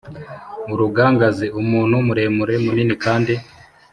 [0.73, 3.33] urugangazi: umuntu muremure munini kandi